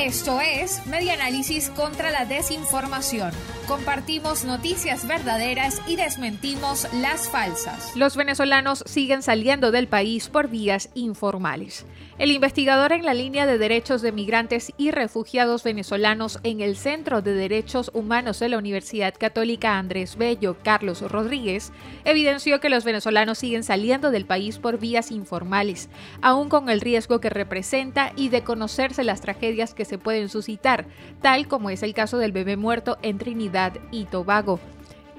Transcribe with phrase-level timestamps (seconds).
[0.00, 3.32] Esto es Media Análisis contra la Desinformación.
[3.68, 7.94] Compartimos noticias verdaderas y desmentimos las falsas.
[7.94, 11.84] Los venezolanos siguen saliendo del país por vías informales.
[12.18, 17.22] El investigador en la línea de derechos de migrantes y refugiados venezolanos en el Centro
[17.22, 21.72] de Derechos Humanos de la Universidad Católica Andrés Bello, Carlos Rodríguez,
[22.04, 25.88] evidenció que los venezolanos siguen saliendo del país por vías informales,
[26.20, 30.86] aún con el riesgo que representa y de conocerse las tragedias que se pueden suscitar,
[31.20, 34.58] tal como es el caso del bebé muerto en Trinidad y Tobago.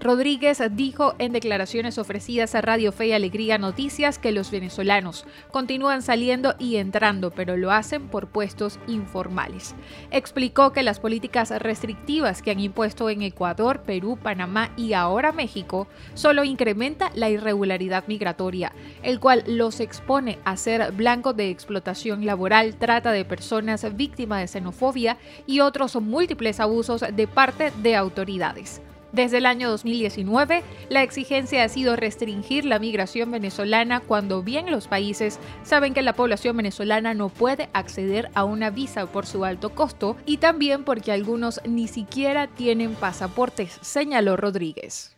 [0.03, 6.01] Rodríguez dijo en declaraciones ofrecidas a Radio Fe y Alegría Noticias que los venezolanos continúan
[6.01, 9.75] saliendo y entrando, pero lo hacen por puestos informales.
[10.09, 15.87] Explicó que las políticas restrictivas que han impuesto en Ecuador, Perú, Panamá y ahora México
[16.15, 18.73] solo incrementa la irregularidad migratoria,
[19.03, 24.47] el cual los expone a ser blanco de explotación laboral, trata de personas víctimas de
[24.47, 28.81] xenofobia y otros múltiples abusos de parte de autoridades.
[29.11, 34.87] Desde el año 2019, la exigencia ha sido restringir la migración venezolana cuando bien los
[34.87, 39.71] países saben que la población venezolana no puede acceder a una visa por su alto
[39.71, 45.17] costo y también porque algunos ni siquiera tienen pasaportes, señaló Rodríguez.